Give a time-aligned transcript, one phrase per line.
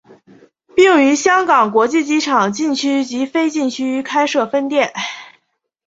[0.75, 4.91] 并于香港国际机场禁区及非禁区开设分店。